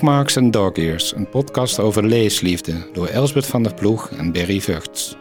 [0.00, 4.60] Bookmarks en Dog Ears, een podcast over leesliefde door Elsbeth van der Ploeg en Berry
[4.60, 5.16] Vugts.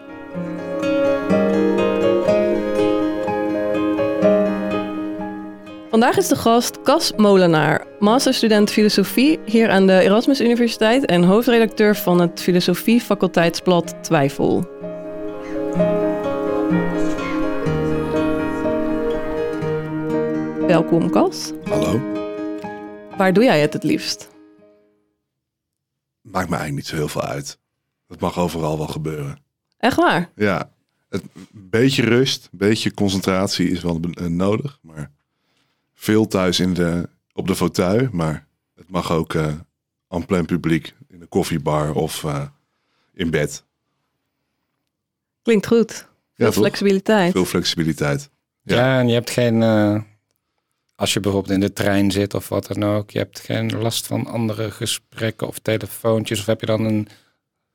[5.90, 11.96] Vandaag is de gast Cas Molenaar, masterstudent filosofie hier aan de Erasmus Universiteit en hoofdredacteur
[11.96, 14.68] van het filosofie faculteitsblad Twijfel.
[20.68, 21.52] Welkom Cas.
[21.64, 22.00] Hallo.
[23.18, 24.38] Waar doe jij het het liefst?
[26.32, 27.60] Maakt me eigenlijk niet zo heel veel uit.
[28.08, 29.38] Het mag overal wel gebeuren.
[29.78, 30.30] Echt waar?
[30.36, 30.72] Ja,
[31.10, 34.80] het, een beetje rust, een beetje concentratie is wel eh, nodig.
[34.82, 35.12] Maar
[35.94, 38.10] veel thuis in de, op de fauteuil.
[38.12, 39.54] Maar het mag ook uh,
[40.10, 42.46] en plein publiek in de koffiebar of uh,
[43.14, 43.64] in bed.
[45.42, 46.08] Klinkt goed.
[46.34, 47.32] Veel Ja, flexibiliteit.
[47.32, 48.30] Veel flexibiliteit.
[48.62, 48.76] Ja.
[48.76, 49.00] Ja.
[49.00, 50.02] en je hebt geen, eh,
[51.00, 54.08] als je bijvoorbeeld in de trein zit of wat dan ook, je hebt geen last
[54.08, 56.40] van andere gesprekken of telefoontjes.
[56.40, 57.08] Of heb je dan een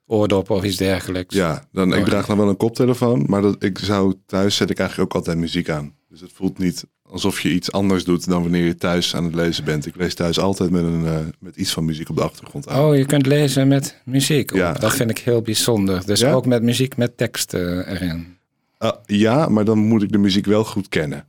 [0.06, 1.34] oordop of iets dergelijks?
[1.34, 2.04] Ja, dan, ik Oh.
[2.04, 3.24] draag dan wel een koptelefoon.
[3.28, 5.94] Maar dat, ik zou, thuis zet ik eigenlijk ook altijd muziek aan.
[6.08, 9.34] Dus het voelt niet alsof je iets anders doet dan wanneer je thuis aan het
[9.34, 9.86] lezen bent.
[9.86, 12.84] Ik lees thuis altijd met, een, eh, met iets van muziek op de achtergrond aan.
[12.84, 14.50] Oh, je kunt lezen met muziek.
[14.52, 14.72] Oh, Ja.
[14.72, 16.06] Dat vind ik heel bijzonder.
[16.06, 16.32] Dus Ja?
[16.32, 18.36] ook met muziek met teksten erin.
[18.78, 21.28] Ah, ja, maar dan moet ik de muziek wel goed kennen.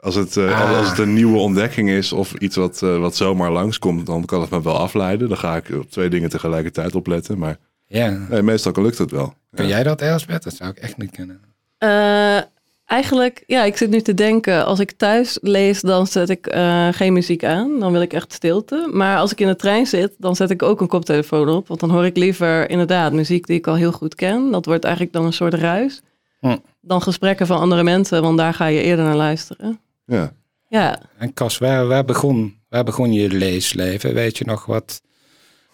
[0.00, 0.78] Als het, eh, Ah.
[0.78, 4.40] als het een nieuwe ontdekking is of iets wat, eh, wat zomaar langskomt, dan kan
[4.40, 5.28] het me wel afleiden.
[5.28, 7.38] Dan ga ik op twee dingen tegelijkertijd opletten.
[7.38, 7.56] Maar
[7.86, 8.26] Ja.
[8.28, 9.34] nee, meestal lukt het wel.
[9.54, 9.70] Kun Ja.
[9.70, 10.42] jij dat, Elsbeth?
[10.42, 11.40] Dat zou ik echt niet kunnen.
[11.78, 12.40] Eh,
[12.84, 14.64] eigenlijk, ja, ik zit nu te denken.
[14.66, 17.78] Als ik thuis lees, dan zet ik eh, geen muziek aan.
[17.78, 18.88] Dan wil ik echt stilte.
[18.92, 21.68] Maar als ik in de trein zit, dan zet ik ook een koptelefoon op.
[21.68, 24.50] Want dan hoor ik liever inderdaad muziek die ik al heel goed ken.
[24.50, 26.00] Dat wordt eigenlijk dan een soort ruis.
[26.40, 26.56] Hm.
[26.80, 29.80] Dan gesprekken van andere mensen, want daar ga je eerder naar luisteren.
[30.10, 30.32] Ja.
[30.68, 34.14] Ja, En Cas, waar, waar, begon, waar begon je leesleven?
[34.14, 35.02] Weet je nog wat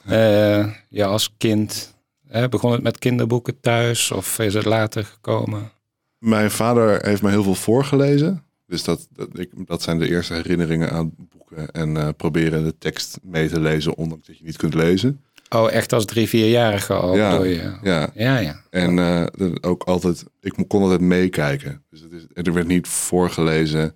[0.04, 1.94] eh ja, als kind?
[2.28, 5.70] Hè, begon het met kinderboeken thuis of is het later gekomen?
[6.18, 8.44] Mijn vader heeft me heel veel voorgelezen.
[8.66, 11.70] Dus dat, dat, ik, dat zijn de eerste herinneringen aan boeken.
[11.70, 15.20] En eh, proberen de tekst mee te lezen, ondanks dat je niet kunt lezen.
[15.48, 17.16] Oh, echt als drie, vierjarige al?
[17.16, 17.42] Ja.
[17.42, 17.78] je?
[17.82, 18.38] Ja, ja.
[18.38, 18.60] ja.
[18.70, 21.82] En eh, ook altijd, ik kon altijd meekijken.
[21.90, 23.94] Dus het is, er werd niet voorgelezen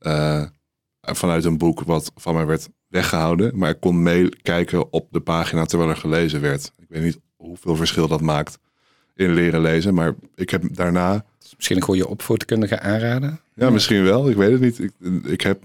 [0.00, 0.42] eh,
[1.00, 3.58] vanuit een boek wat van mij werd weggehouden.
[3.58, 6.72] Maar ik kon meekijken op de pagina terwijl er gelezen werd.
[6.78, 8.58] Ik weet niet hoeveel verschil dat maakt
[9.14, 9.94] in leren lezen.
[9.94, 11.24] Maar ik heb daarna,
[11.56, 13.40] Misschien een goede opvoedkundige aanraden?
[13.54, 14.78] ja misschien wel, ik weet het niet.
[14.78, 14.92] Ik,
[15.24, 15.62] ik heb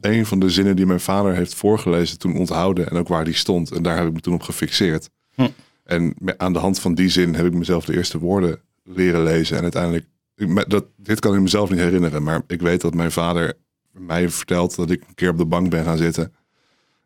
[0.00, 2.90] een van de zinnen die mijn vader heeft voorgelezen toen onthouden.
[2.90, 3.70] En ook waar die stond.
[3.70, 5.10] En daar heb ik me toen op gefixeerd.
[5.34, 5.48] Hm.
[5.84, 9.56] En aan de hand van die zin heb ik mezelf de eerste woorden leren lezen.
[9.56, 10.06] En uiteindelijk,
[10.36, 13.54] ik- dat, dit kan ik mezelf niet herinneren, maar ik weet dat mijn vader
[13.92, 16.32] mij vertelt dat ik een keer op de bank ben gaan zitten.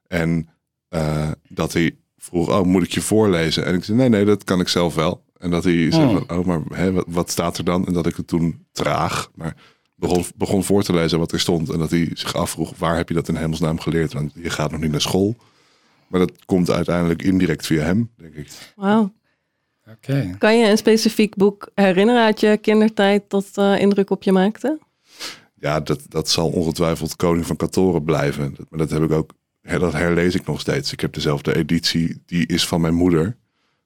[0.07, 0.49] En
[0.89, 3.65] eh, dat hij vroeg, oh, moet ik je voorlezen?
[3.65, 5.25] En ik zei, nee, nee, dat kan ik zelf wel.
[5.39, 6.25] En dat hij zei, Hmm.
[6.27, 7.87] van, oh, maar hè, wat, wat staat er dan?
[7.87, 9.57] En dat ik het toen traag, maar
[9.95, 11.71] begon, begon voor te lezen wat er stond.
[11.71, 14.13] En dat hij zich afvroeg, waar heb je dat in hemelsnaam geleerd?
[14.13, 15.37] Want je gaat nog niet naar school.
[16.09, 18.49] Maar dat komt uiteindelijk indirect via hem, denk ik.
[18.77, 19.13] wauw.
[19.91, 20.35] Oké.
[20.39, 24.79] Kan je een specifiek boek herinneren uit je kindertijd dat eh, indruk op je maakte?
[25.55, 28.55] Ja, dat, dat zal ongetwijfeld Koning van Katoren blijven.
[28.55, 29.31] Dat, maar dat heb ik ook,
[29.63, 30.93] dat herlees ik nog steeds.
[30.93, 33.37] Ik heb dezelfde editie, die is van mijn moeder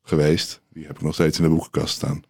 [0.03, 0.61] geweest.
[0.73, 2.23] Die heb ik nog steeds in de boekenkast staan.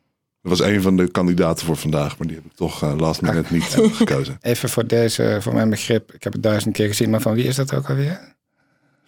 [0.42, 3.20] Dat was een van de kandidaten voor vandaag, maar die heb ik toch eh, last
[3.20, 4.38] minute niet eh, gekozen.
[4.42, 6.12] Even voor deze, voor mijn begrip.
[6.14, 8.34] Ik heb het duizend keer gezien, maar van wie is dat ook alweer?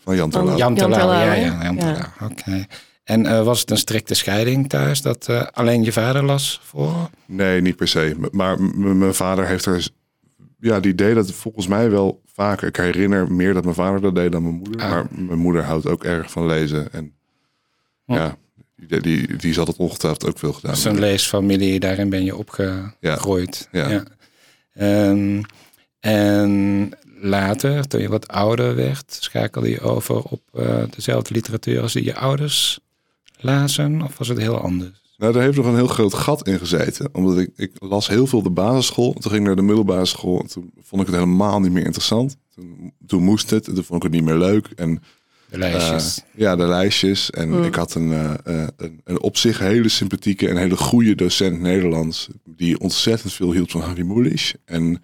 [0.03, 0.59] Van Jan Van Terlouw.
[0.59, 2.13] Jan Terlouw, ja, ja, Jan Ja.
[2.21, 2.67] Oké.
[3.05, 7.11] En eh, was het een strikte scheiding thuis dat eh, alleen je vader las voor?
[7.27, 8.17] Nee, niet per se.
[8.31, 9.89] Maar mijn vader heeft er...
[10.59, 12.69] Ja, die deed dat volgens mij wel vaker.
[12.69, 14.81] Ik herinner meer dat mijn vader dat deed dan mijn moeder.
[14.81, 14.91] Ah.
[14.91, 16.93] Maar mijn moeder houdt ook erg van lezen.
[16.93, 17.15] En
[18.07, 18.15] Ja.
[18.17, 18.37] ja,
[18.87, 23.69] die, die, die zal het ongetwijfeld ook veel gedaan Zo'n leesfamilie, daarin ben je opgegroeid.
[23.73, 24.05] Ja.
[24.75, 25.43] Ehm,
[26.01, 26.91] en
[27.21, 32.05] later, toen je wat ouder werd, schakelde je over op eh, dezelfde literatuur als die
[32.05, 32.81] je ouders
[33.43, 34.03] lazen?
[34.03, 35.01] Of was het heel anders?
[35.17, 37.09] Nou, daar heeft nog een heel groot gat in gezeten.
[37.13, 39.13] Omdat ik, ik las heel veel de basisschool.
[39.13, 40.41] Toen ging ik naar de middelbare school.
[40.41, 42.37] En toen vond ik het helemaal niet meer interessant.
[42.55, 43.69] Toen, toen moest het.
[43.69, 44.69] En toen vond ik het niet meer leuk.
[44.77, 45.03] En
[45.51, 46.19] De lijstjes.
[46.19, 47.31] eh, ja, de lijstjes.
[47.31, 47.63] En Mm.
[47.65, 51.61] ik had een, eh, eh, een, een op zich hele sympathieke en hele goede docent
[51.61, 52.29] Nederlands.
[52.45, 54.55] Die ontzettend veel hield van Harry Mulisch.
[54.65, 55.03] En.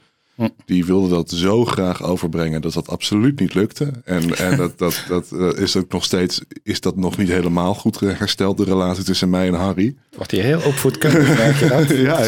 [0.64, 3.90] Die wilde dat zo graag overbrengen dat dat absoluut niet lukte.
[4.04, 7.74] En, en dat, dat, dat eh, is ook nog steeds, is dat nog niet helemaal
[7.74, 9.96] goed hersteld, de relatie tussen mij en Harry.
[10.16, 11.88] Wordt hier heel opvoedkundig, merk je dat?
[11.88, 12.24] Ja,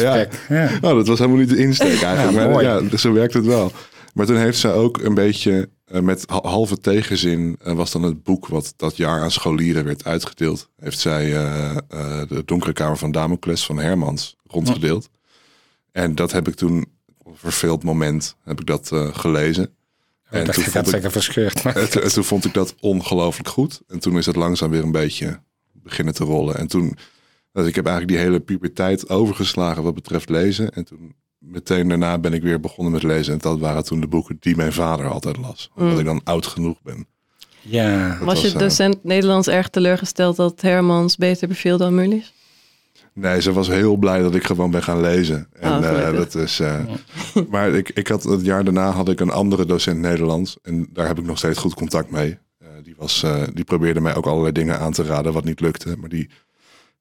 [0.49, 0.79] ja.
[0.81, 2.37] Nou, dat was helemaal niet de insteek eigenlijk.
[2.37, 2.65] Ja, maar mooi.
[2.65, 3.71] ja, zo werkt het wel.
[4.13, 8.03] Maar toen heeft ze ook een beetje eh, met ha- halve tegenzin eh, was dan
[8.03, 10.69] het boek wat dat jaar aan scholieren werd uitgedeeld.
[10.79, 11.29] Heeft zij
[12.27, 15.09] de Donkere Kamer van Damocles van Hermans rondgedeeld.
[15.91, 16.85] En dat heb ik toen,
[17.41, 19.63] verveeld moment, heb ik dat eh, gelezen.
[20.31, 21.63] Ik dacht, toen vond ik- verscheurd.
[21.63, 23.81] Maar En, toen- en toen vond ik dat ongelooflijk goed.
[23.87, 25.39] En toen is het langzaam weer een beetje
[25.73, 26.55] beginnen te rollen.
[26.57, 26.97] En toen,
[27.53, 30.69] dus ik heb eigenlijk die hele puberteit overgeslagen wat betreft lezen.
[30.71, 33.33] En toen meteen daarna ben ik weer begonnen met lezen.
[33.33, 35.69] En dat waren toen de boeken die mijn vader altijd las.
[35.75, 35.99] Omdat Mm.
[35.99, 37.07] ik dan oud genoeg ben.
[37.61, 41.95] ja, Dat Was je was, eh, docent Nederlands erg teleurgesteld dat Hermans beter beviel dan
[41.95, 42.33] Mulisch?
[43.13, 45.47] Nee, ze was heel blij dat ik gewoon ben gaan lezen.
[45.53, 46.31] En Oh, eh, gelukkig.
[46.31, 46.59] dat is.
[46.59, 46.79] eh,
[47.51, 50.57] maar ik, ik had het jaar daarna had ik een andere docent Nederlands.
[50.61, 52.37] En daar heb ik nog steeds goed contact mee.
[52.59, 55.59] Eh, die, was, eh, die probeerde mij ook allerlei dingen aan te raden wat niet
[55.59, 55.95] lukte.
[55.99, 56.29] Maar die,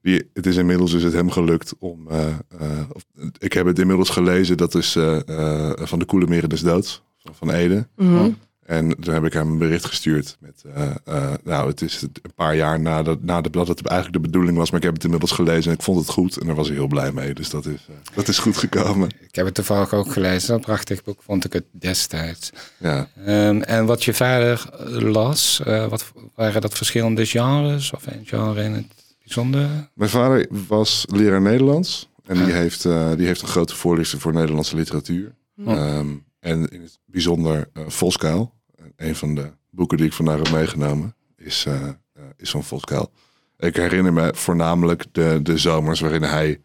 [0.02, 2.06] die, het is inmiddels is het hem gelukt om.
[2.10, 3.04] eh, eh, of,
[3.38, 4.56] ik heb het inmiddels gelezen.
[4.56, 7.02] Dat is eh, eh, van de Koele Meren des Doods.
[7.32, 7.86] Van, Ede.
[7.96, 8.30] Mhm.
[8.70, 12.34] En toen heb ik hem een bericht gestuurd met, eh, eh, nou, het is een
[12.34, 15.32] paar jaar nadat, nadat dat het eigenlijk de bedoeling was, maar ik heb het inmiddels
[15.32, 17.34] gelezen en ik vond het goed en daar was ik heel blij mee.
[17.34, 19.08] Dus dat is, eh, dat is goed gekomen.
[19.20, 20.54] ik heb het toevallig ook gelezen.
[20.54, 22.50] Een prachtig boek vond ik het destijds.
[22.76, 27.92] Ja, Ehm, en wat je vader las, wat waren dat verschillende genres?
[27.92, 29.68] Of een genre in het bijzonder?
[29.94, 32.82] mijn vader was leraar Nederlands en die, heeft,
[33.16, 35.34] die heeft een grote voorlichting voor Nederlandse literatuur.
[35.64, 35.72] Oh.
[35.72, 36.08] Ehm,
[36.40, 38.58] en in het bijzonder Volskuil.
[38.96, 43.10] Een van de boeken die ik vandaag heb meegenomen is, eh, eh, is van Volskuil.
[43.58, 46.60] Ik herinner me voornamelijk de, de zomers waarin hij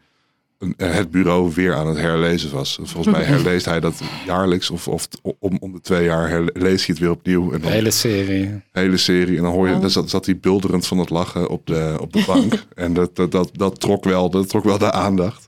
[0.78, 2.80] eh, het bureau weer aan het herlezen was.
[2.84, 5.08] Volgens mij herleest hij dat jaarlijks of, of
[5.40, 7.52] om, om de twee jaar herleest hij het weer opnieuw.
[7.52, 8.62] En De dan hele serie.
[8.72, 9.38] hele serie.
[9.38, 9.82] En dan hoor je, Oh.
[9.82, 12.66] dan zat, zat hij bulderend van het lachen op de, op de bank.
[12.76, 15.45] en dat, dat, dat, dat, trok wel, dat trok wel de aandacht.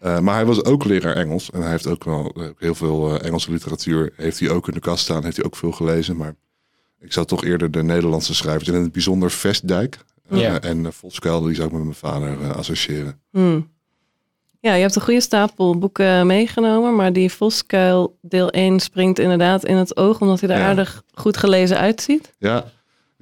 [0.00, 1.50] Eh, maar hij was ook leraar Engels.
[1.50, 4.12] En hij heeft ook wel eh, heel veel eh, Engelse literatuur.
[4.16, 5.24] Heeft hij ook in de kast staan.
[5.24, 6.16] Heeft hij ook veel gelezen.
[6.16, 6.34] Maar
[6.98, 8.68] ik zou toch eerder de Nederlandse schrijvers.
[8.68, 9.98] En in het bijzonder Vestdijk.
[10.28, 10.64] eh.
[10.64, 13.20] En uh, Volskuil, die zou ik met mijn vader associëren.
[13.30, 13.68] Hmm.
[14.60, 19.64] Ja, je hebt een goede stapel boeken meegenomen, maar die Voskuil deel 1 springt inderdaad
[19.64, 20.66] in het oog, omdat hij er Ja.
[20.68, 22.32] aardig goed gelezen uitziet.
[22.38, 22.64] Ja,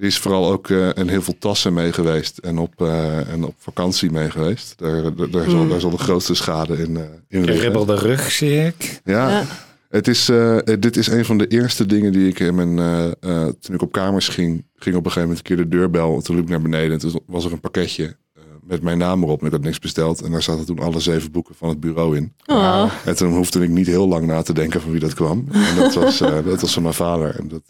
[0.07, 2.37] is vooral ook eh in heel veel tassen mee geweest.
[2.37, 4.73] En op, eh, en op vakantie mee geweest.
[4.77, 5.69] Daar, daar, daar, zal, Hmm.
[5.69, 7.55] daar zal de grootste schade in, eh in liggen.
[7.57, 9.01] Geribbelde rug, zie ik.
[9.03, 9.43] Ja, Ja.
[9.89, 12.79] Het is, eh, dit is een van de eerste dingen die ik in mijn.
[12.79, 15.67] eh, eh, toen ik op kamers ging, ging op een gegeven moment een keer de
[15.77, 16.15] deurbel.
[16.15, 16.91] En toen liep ik naar beneden.
[16.91, 19.39] En toen was er een pakketje eh, met mijn naam erop.
[19.39, 20.21] En ik had niks besteld.
[20.21, 22.33] En daar zaten toen alle zeven boeken van het bureau in.
[22.45, 22.91] Oh.
[23.05, 25.45] En toen hoefde ik niet heel lang na te denken van wie dat kwam.
[25.51, 27.35] En dat was, eh, dat was van mijn vader.
[27.39, 27.61] En dat,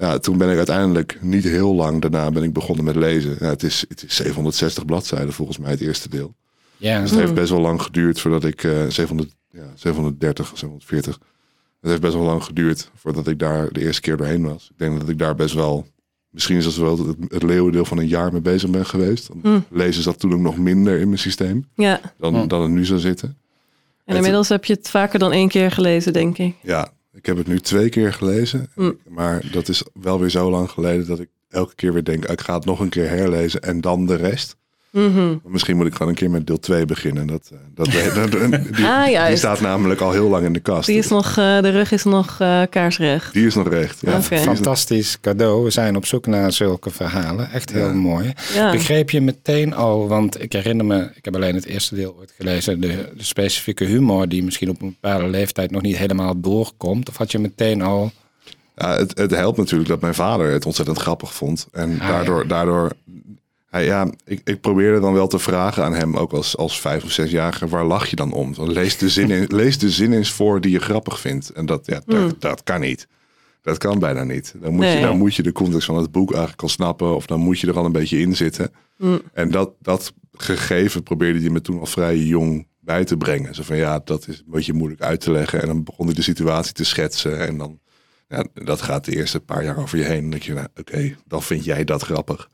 [0.00, 3.36] ja, toen ben ik uiteindelijk niet heel lang daarna ben ik begonnen met lezen.
[3.40, 6.34] Ja, het, is, het is 760 bladzijden volgens mij het eerste deel.
[6.76, 10.58] Ja, Dus het heeft best wel lang geduurd voordat ik eh 700, ja, 730 of
[10.58, 11.18] 740.
[11.80, 14.68] Het heeft best wel lang geduurd voordat ik daar de eerste keer doorheen was.
[14.72, 15.86] Ik denk dat ik daar best wel,
[16.30, 19.28] misschien is dat wel het, het leeuwendeel van een jaar mee bezig ben geweest.
[19.28, 19.60] Want Hm.
[19.78, 22.46] Lezen zat toen ook nog minder in mijn systeem Ja, dan, Hm.
[22.48, 23.36] dan het nu zou zitten.
[24.04, 26.54] en inmiddels heb je het vaker dan één keer gelezen, denk ik.
[26.62, 28.70] Ja, ik heb het nu twee keer gelezen.
[28.74, 28.92] Hm.
[29.08, 32.40] Maar dat is wel weer zo lang geleden dat ik elke keer weer denk, ik
[32.40, 34.56] ga het nog een keer herlezen en dan de rest.
[34.90, 35.36] Mhm.
[35.44, 37.26] Misschien moet ik gewoon een keer met deel 2 beginnen.
[37.26, 37.86] Dat, eh, dat,
[38.76, 40.86] die, Ah, die staat namelijk al heel lang in de kast.
[40.86, 43.32] Die is nog, eh, de rug is nog eh, kaarsrecht.
[43.32, 43.98] Die is nog recht.
[44.00, 45.64] Ja, fantastisch cadeau.
[45.64, 47.50] We zijn op zoek naar zulke verhalen.
[47.50, 47.92] Echt heel Ja.
[47.92, 48.32] mooi.
[48.54, 48.70] Ja.
[48.72, 52.32] Begreep je meteen al, want ik herinner me, ik heb alleen het eerste deel ooit
[52.36, 57.08] gelezen, de, de specifieke humor die misschien op een bepaalde leeftijd nog niet helemaal doorkomt.
[57.08, 58.10] Of had je meteen al,
[58.76, 61.66] Ja, het, het helpt natuurlijk dat mijn vader het ontzettend grappig vond.
[61.72, 62.48] En Ah, daardoor, ja.
[62.48, 62.90] daardoor
[63.70, 67.04] hij, ja, ik, ik probeerde dan wel te vragen aan hem, ook als, als vijf
[67.04, 68.54] of zesjarige, waar lach je dan om?
[68.56, 71.50] Lees de, zin in, lees de zin eens voor die je grappig vindt.
[71.50, 73.08] En dat, ja, dat, dat kan niet.
[73.62, 74.54] Dat kan bijna niet.
[74.60, 74.96] Dan moet, Nee.
[74.96, 77.14] je, dan moet je de context van het boek eigenlijk al snappen.
[77.14, 78.72] Of dan moet je er al een beetje in zitten.
[78.96, 79.20] Mm.
[79.32, 83.54] En dat, dat gegeven probeerde hij me toen al vrij jong bij te brengen.
[83.54, 85.60] Zo van ja, dat is een beetje moeilijk uit te leggen.
[85.60, 87.38] En dan begon hij de situatie te schetsen.
[87.46, 87.80] En dan,
[88.28, 90.14] ja, dat gaat de eerste paar jaar over je heen.
[90.16, 92.48] En dan denk je, nou, oké, dan vind jij dat grappig.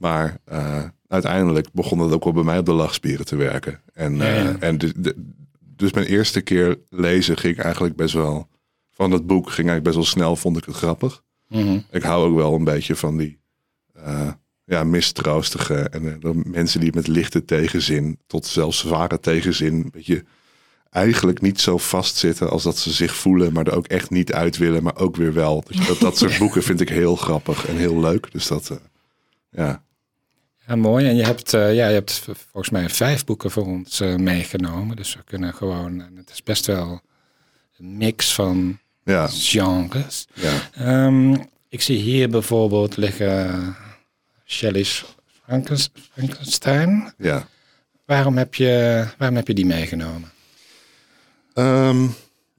[0.00, 3.80] Maar eh, uiteindelijk begon het ook wel bij mij op de lachspieren te werken.
[3.92, 4.56] En, Ja, ja.
[4.58, 5.32] eh, en de, de-
[5.76, 8.48] dus mijn eerste keer lezen ging eigenlijk best wel...
[8.90, 11.22] Van het boek ging eigenlijk best wel snel, vond ik het grappig.
[11.48, 11.78] Mhm.
[11.90, 13.38] Ik hou ook wel een beetje van die
[13.94, 14.32] eh,
[14.64, 20.24] ja, mistroostige en mensen die met lichte tegenzin tot zelfs zware tegenzin een beetje
[20.90, 24.56] eigenlijk niet zo vastzitten als dat ze zich voelen, maar er ook echt niet uit
[24.56, 25.64] willen, maar ook weer wel.
[25.66, 28.32] Dus dat, dat soort boeken vind ik heel grappig en heel leuk.
[28.32, 28.80] Dus dat,
[29.50, 29.82] ja.
[30.70, 31.06] Ja, mooi.
[31.06, 32.12] En je hebt, eh, ja, je hebt
[32.50, 34.96] volgens mij vijf boeken voor ons eh, meegenomen.
[34.96, 37.00] Dus we kunnen gewoon, en het is best wel
[37.78, 40.26] een mix van Ja, genres.
[40.34, 40.52] ja.
[40.74, 41.34] Ehm,
[41.68, 43.76] ik zie hier bijvoorbeeld liggen
[44.46, 45.04] Shelley's
[45.44, 47.12] Frankens- Frankenstein.
[47.18, 47.46] ja.
[48.06, 50.30] Waarom heb je, waarom heb je die meegenomen?
[51.54, 52.06] Ehm,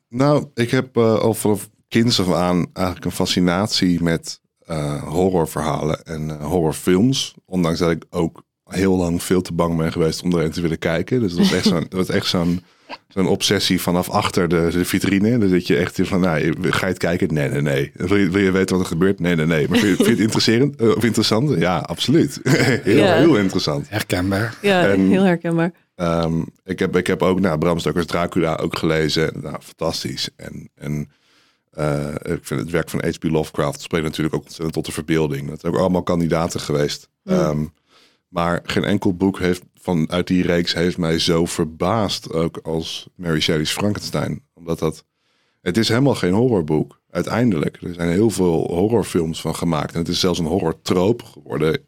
[0.10, 4.41] nou, ik heb eh, al vanaf kinds af aan eigenlijk een fascinatie met
[4.72, 7.34] eh, horrorverhalen en eh, horrorfilms.
[7.46, 10.80] Ondanks dat ik ook heel lang veel te bang ben geweest om erin te willen
[10.80, 11.20] kijken.
[11.20, 12.62] Dus dat was echt zo'n, dat was echt zo'n,
[13.08, 15.38] zo'n obsessie vanaf achter de, de vitrine.
[15.38, 17.34] Dan zit je echt in van, nou, ga je het kijken?
[17.34, 17.92] Nee, nee, nee.
[17.94, 19.20] Wil je, wil je weten wat er gebeurt?
[19.20, 19.68] Nee, nee, nee.
[19.70, 21.60] Maar vind je, vind je het interesserend, eh, of interessant?
[21.60, 22.40] Ja, absoluut.
[22.84, 23.16] heel, Ja.
[23.16, 23.90] heel interessant.
[23.90, 24.58] Herkenbaar.
[24.62, 25.72] Ja, En- heel herkenbaar.
[25.96, 29.32] Ehm, ik, heb, ik heb ook nou, Bram Stokers Dracula ook gelezen.
[29.42, 30.30] Nou, fantastisch.
[30.36, 31.10] En, en
[31.72, 33.24] eh, ik vind het werk van H.P.
[33.24, 35.50] Lovecraft spreekt natuurlijk ook ontzettend tot de verbeelding.
[35.50, 37.10] Dat zijn ook allemaal kandidaten geweest.
[37.24, 37.66] Ehm,
[38.28, 43.40] maar geen enkel boek heeft vanuit die reeks heeft mij zo verbaasd ook als Mary
[43.40, 44.44] Shelley's Frankenstein.
[44.54, 45.06] Omdat dat,
[45.62, 47.00] het is helemaal geen horrorboek.
[47.10, 47.78] Uiteindelijk.
[47.82, 49.94] Er zijn heel veel horrorfilms van gemaakt.
[49.94, 51.82] En het is zelfs een horrortroop geworden.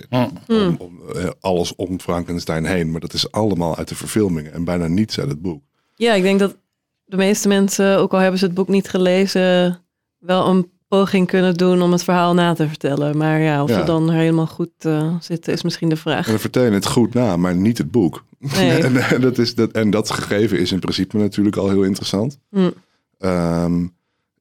[0.48, 2.92] Om, om, eh, alles om Frankenstein heen.
[2.92, 4.54] Maar dat is allemaal uit de verfilmingen.
[4.54, 5.63] En bijna niets uit het boek.
[5.96, 6.58] Ja, ik denk dat
[7.06, 9.80] de meeste mensen, ook al hebben ze het boek niet gelezen,
[10.18, 13.18] wel een poging kunnen doen om het verhaal na te vertellen.
[13.18, 13.80] Maar ja, of Ja.
[13.80, 16.26] ze dan helemaal goed eh, zitten, is misschien de vraag.
[16.26, 18.24] En dan vertel je het goed na, maar niet het boek.
[18.40, 18.84] Nee.
[18.84, 22.40] en, dat is dat, en dat gegeven is in principe natuurlijk al heel interessant.
[22.50, 22.70] Hm.
[23.18, 23.88] Ehm,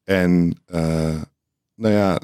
[0.04, 1.20] en eh,
[1.74, 2.20] nou ja,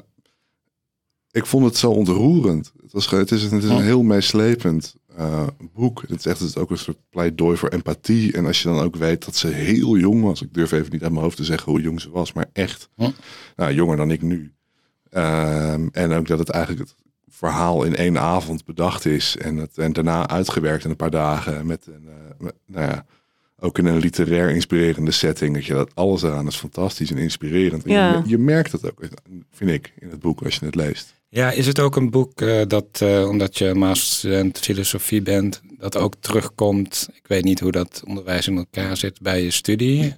[1.31, 2.71] ik vond het zo ontroerend.
[2.81, 6.01] Het, was, het, is, het is een heel meeslepend eh, boek.
[6.01, 8.33] Het is echt het is ook een soort pleidooi voor empathie.
[8.33, 10.41] En als je dan ook weet dat ze heel jong was.
[10.41, 12.89] Ik durf even niet uit mijn hoofd te zeggen hoe jong ze was, maar echt
[13.55, 14.53] nou, jonger dan ik nu.
[15.09, 16.95] Ehm, en ook dat het eigenlijk het
[17.29, 19.37] verhaal in één avond bedacht is.
[19.37, 21.65] En, het, en daarna uitgewerkt in een paar dagen.
[21.65, 23.05] Met een, eh, met- nou ja,
[23.59, 25.53] ook in een literair inspirerende setting.
[25.53, 27.83] Dat je dat alles eraan is fantastisch en inspirerend.
[27.85, 28.13] En Ja.
[28.13, 28.99] je, je merkt het ook,
[29.51, 31.17] vind ik, in het boek als je het leest.
[31.29, 35.97] Ja, is het ook een boek eh, dat, eh, omdat je masterstudent filosofie bent, dat
[35.97, 37.09] ook terugkomt?
[37.13, 40.13] Ik weet niet hoe dat onderwijs in elkaar zit bij je studie.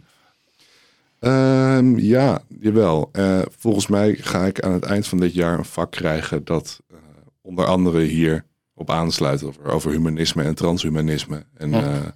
[1.19, 3.09] Ehm, ja, jawel.
[3.11, 6.79] Eh, volgens mij ga ik aan het eind van dit jaar een vak krijgen dat
[6.89, 6.97] eh,
[7.41, 11.45] onder andere hier op aansluit over, over humanisme en transhumanisme.
[11.57, 11.93] En Ja.
[11.93, 12.07] eh,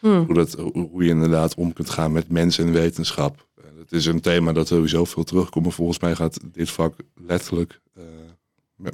[0.00, 0.08] Hm.
[0.24, 3.46] hoe, dat, hoe je inderdaad om kunt gaan met mensen en wetenschap.
[3.78, 5.74] Het is een thema dat sowieso veel terugkomt.
[5.74, 6.94] Volgens mij gaat dit vak
[7.26, 8.02] letterlijk eh,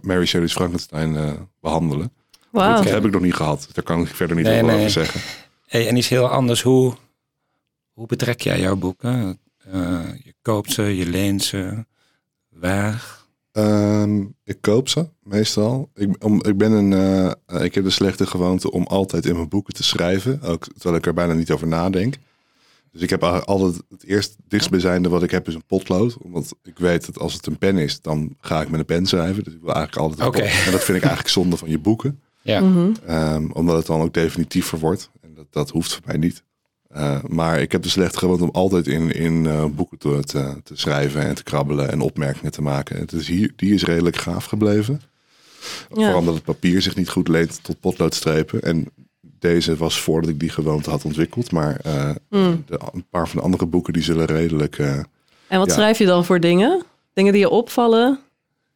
[0.00, 2.12] Mary Shelley's Frankenstein eh, behandelen.
[2.50, 2.74] Wauw.
[2.76, 3.68] Dat heb ik nog niet gehad.
[3.72, 4.88] Daar kan ik verder niet Nee, over nee.
[4.88, 5.20] zeggen.
[5.66, 6.94] Hey, en iets heel anders, hoe,
[7.92, 9.38] hoe betrek jij jouw boeken?
[9.58, 11.84] Eh, je koopt ze, je leent ze,
[12.48, 13.16] waar?
[13.52, 15.90] Ehm, ik koop ze meestal.
[15.94, 16.92] Ik, om, ik, ben een,
[17.46, 20.42] eh, ik heb de slechte gewoonte om altijd in mijn boeken te schrijven.
[20.42, 22.14] Ook terwijl ik er bijna niet over nadenk.
[22.98, 26.16] Dus ik heb altijd het eerst dichtstbijzijnde wat ik heb is een potlood.
[26.18, 29.06] Omdat ik weet dat als het een pen is, dan ga ik met een pen
[29.06, 29.44] schrijven.
[29.44, 32.20] Dus ik wil eigenlijk altijd pot- En dat vind ik eigenlijk zonde van je boeken.
[32.42, 32.90] Ja, Mhm.
[33.06, 35.10] Ehm, omdat het dan ook definitiever wordt.
[35.20, 36.42] En dat, dat hoeft voor mij niet.
[36.88, 40.60] Eh, maar ik heb de slechte gewoonte om altijd in, in eh, boeken te, te,
[40.64, 42.98] te schrijven en te krabbelen en opmerkingen te maken.
[42.98, 45.00] Het is hier, die is redelijk gaaf gebleven.
[45.88, 45.94] Ja.
[45.94, 48.62] Vooral omdat het papier zich niet goed leent tot potloodstrepen.
[48.62, 48.86] En
[49.38, 51.52] deze was voordat ik die gewoonte had ontwikkeld.
[51.52, 52.56] Maar eh, Hm.
[52.66, 54.78] de, een paar van de andere boeken die zullen redelijk...
[54.78, 54.98] eh,
[55.48, 55.72] En wat Ja.
[55.74, 56.82] schrijf je dan voor dingen?
[57.12, 58.18] Dingen die je opvallen?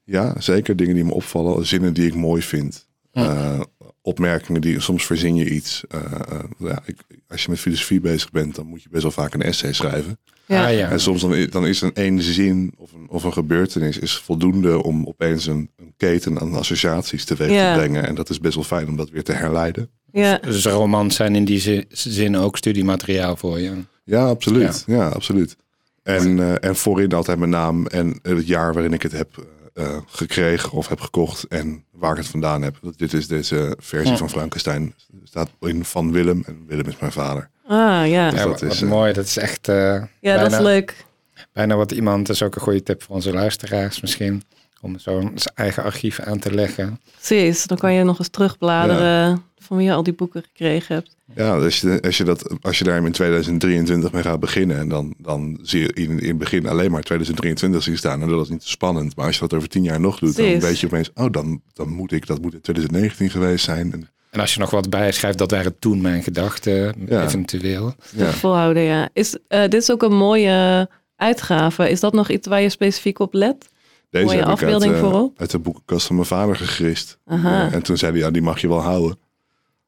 [0.05, 1.67] Ja, zeker dingen die me opvallen.
[1.67, 2.87] Zinnen die ik mooi vind.
[3.13, 3.61] Eh,
[4.03, 5.83] opmerkingen die soms verzin je iets.
[5.89, 6.97] Eh, eh, ja, ik,
[7.29, 10.19] als je met filosofie bezig bent, dan moet je best wel vaak een essay schrijven.
[10.47, 10.67] Ja.
[10.67, 10.91] Ah, ja.
[10.91, 15.07] En soms dan, is een één zin of een, of een gebeurtenis is voldoende om
[15.07, 17.73] opeens een, een keten aan associaties teweeg Ja.
[17.73, 18.07] te brengen.
[18.07, 19.91] En dat is best wel fijn om dat weer te herleiden.
[20.13, 20.39] Ja.
[20.39, 23.73] Dus romans zijn in die zi- zin ook studiemateriaal voor je.
[24.05, 24.83] Ja, absoluut.
[24.87, 25.57] Ja, absoluut.
[26.03, 29.97] En, eh, en voorin altijd mijn naam en het jaar waarin ik het heb eh,
[30.07, 32.77] gekregen of heb gekocht en waar ik het vandaan heb.
[32.97, 34.17] Dit is deze versie Ja.
[34.17, 34.95] van Frankenstein.
[35.25, 37.51] staat in van Willem en Willem is mijn vader.
[37.67, 38.05] Ah, ja.
[38.07, 39.13] Ja, dat is, wat eh, mooi.
[39.13, 41.05] Dat is echt eh, Ja, bijna, dat is leuk.
[41.53, 44.43] bijna wat iemand, dat is ook een goede tip voor onze luisteraars misschien,
[44.83, 47.01] om zo'n zijn eigen archief aan te leggen.
[47.17, 47.65] Precies.
[47.67, 51.17] Dan kan je nog eens terugbladeren van wie je al die boeken gekregen hebt.
[51.35, 54.89] Ja, als je, als je, dat, als je daar in 2023 mee gaat beginnen, en
[54.89, 58.23] dan, dan zie je in, in het begin alleen maar 2023 zien staan.
[58.23, 59.17] En dat is niet zo spannend.
[59.17, 61.63] Maar als je dat over tien jaar nog doet, dan weet je opeens, oh, dan,
[61.73, 63.93] dan moet ik, dat moet in 2019 geweest zijn.
[63.93, 67.25] En, En als je nog wat bijschrijft, dat waren toen mijn gedachten, Ja.
[67.25, 67.95] eventueel.
[68.17, 68.31] ja.
[68.31, 69.09] Volhouden, ja.
[69.13, 71.91] Is, eh, dit is ook een mooie uitgave.
[71.91, 73.69] Is dat nog iets waar je specifiek op let?
[74.13, 75.41] Deze Mooie heb ik afbeelding uit, eh, voorop.
[75.41, 77.19] uit de boekenkast van mijn vader gegrist.
[77.27, 77.71] Aha.
[77.73, 79.19] En toen zei hij, ja, die mag je wel houden.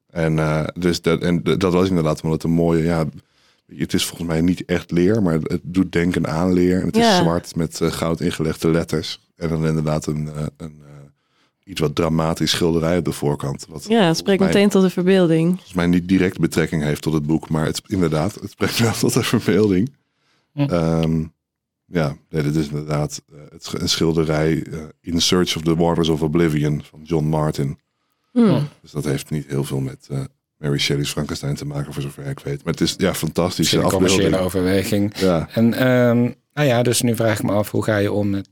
[0.09, 3.05] En, eh, dus dat, en dat was inderdaad omdat het een mooie, ja,
[3.77, 6.79] Het is volgens mij niet echt leer, maar het doet denken aan leer.
[6.79, 9.19] En het is zwart met eh, goud ingelegde letters.
[9.35, 10.83] En dan inderdaad een, een
[11.63, 13.65] iets wat dramatisch schilderij op de voorkant.
[13.69, 15.49] Wat Ja, het spreekt mij- meteen tot de verbeelding.
[15.49, 18.93] volgens mij niet direct betrekking heeft tot het boek, maar het, inderdaad, het spreekt wel
[18.93, 19.93] tot de verbeelding.
[20.53, 20.59] Hm.
[20.61, 21.23] Ehm,
[21.87, 26.09] ja, nee, dit is inderdaad eh, het, een schilderij eh, In Search of the Waters
[26.09, 27.79] of Oblivion van John Martin.
[28.31, 28.67] Hmm.
[28.81, 30.19] Dus dat heeft niet heel veel met eh,
[30.57, 32.63] Mary Shelley's Frankenstein te maken, voor zover ik weet.
[32.63, 35.17] Maar het is ja, fantastische Misschien een commerciële overweging.
[35.17, 38.29] Ja, En ehm, nou ja, dus nu vraag ik me af, hoe ga je om
[38.29, 38.49] met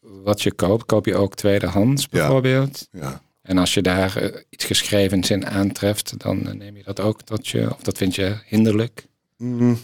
[0.00, 0.86] wat je koopt?
[0.86, 2.88] Koop je ook tweedehands bijvoorbeeld?
[2.92, 3.22] ja.
[3.42, 7.70] En als je daar iets geschrevens in aantreft, dan neem je dat ook tot je,
[7.74, 9.06] of dat vind je hinderlijk?
[9.36, 9.78] Mm,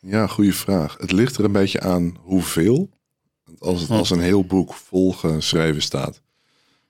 [0.00, 0.96] ja, goede vraag.
[1.00, 2.90] Het ligt er een beetje aan hoeveel.
[3.44, 3.94] Want Als, het, Hm.
[3.94, 6.20] als een heel boek vol geschreven staat,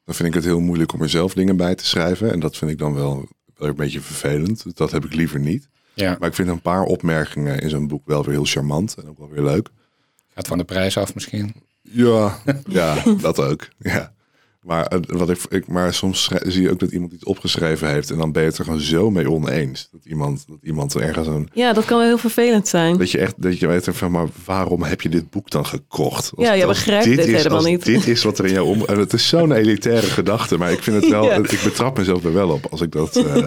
[0.04, 2.32] dan vind ik het heel moeilijk om er zelf dingen bij te schrijven.
[2.32, 4.76] En dat vind ik dan wel, wel een beetje vervelend.
[4.76, 5.68] Dat heb ik liever niet.
[5.94, 9.08] Ja, Maar ik vind een paar opmerkingen in zo'n boek wel weer heel charmant en
[9.08, 9.68] ook wel weer leuk.
[10.34, 11.54] gaat van de prijs af misschien.
[11.82, 12.38] Ja,
[12.68, 13.68] ja dat ook.
[13.78, 14.14] Ja.
[14.60, 18.18] Maar, wat ik, ik, maar soms zie je ook dat iemand iets opgeschreven heeft en
[18.18, 19.88] dan ben je het er gewoon zo mee oneens.
[19.92, 22.98] Dat iemand, dat iemand er ergens een Ja, dat kan wel heel vervelend zijn.
[22.98, 26.30] Dat je echt, dat je weet van, maar waarom heb je dit boek dan gekocht?
[26.34, 27.84] Als- Ja, je begrijpt dit is, helemaal niet.
[27.84, 28.84] Dit is wat er in jou om.
[28.84, 31.24] En het is zo'n elitaire gedachte, maar ik vind het wel.
[31.24, 31.36] Ja.
[31.36, 33.16] Ik betrap mezelf er wel op als ik dat.
[33.26, 33.46] eh,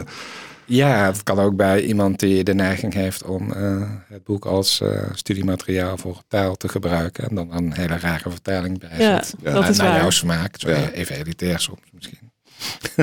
[0.65, 4.81] Ja, het kan ook bij iemand die de neiging heeft om eh, het boek als
[4.81, 7.29] eh, studiemateriaal voor taal te gebruiken.
[7.29, 9.35] En dan een hele rare vertaling bij Ja, zit.
[9.41, 9.51] Ja.
[9.51, 9.99] dat naar, is naar waar.
[9.99, 10.55] jouw smaak.
[10.59, 10.89] Zo Ja.
[10.89, 12.31] Even elitair soms misschien.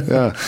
[0.07, 0.35] ja,